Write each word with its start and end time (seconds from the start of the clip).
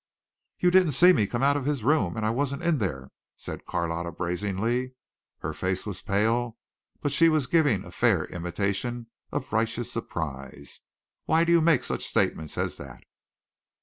"You 0.57 0.71
didn't 0.71 0.93
see 0.93 1.13
me 1.13 1.27
come 1.27 1.43
out 1.43 1.55
of 1.55 1.65
his 1.67 1.83
room 1.83 2.17
and 2.17 2.25
I 2.25 2.31
wasn't 2.31 2.63
in 2.63 2.79
there," 2.79 3.11
said 3.37 3.67
Carlotta 3.67 4.11
brazenly. 4.11 4.95
Her 5.41 5.53
face 5.53 5.85
was 5.85 6.01
pale, 6.01 6.57
but 7.01 7.11
she 7.11 7.29
was 7.29 7.45
giving 7.45 7.85
a 7.85 7.91
fair 7.91 8.25
imitation 8.25 9.11
of 9.31 9.53
righteous 9.53 9.91
surprise. 9.93 10.79
"Why 11.25 11.43
do 11.43 11.51
you 11.51 11.61
make 11.61 11.81
any 11.81 11.85
such 11.85 12.05
statement 12.07 12.57
as 12.57 12.77
that?" 12.77 13.03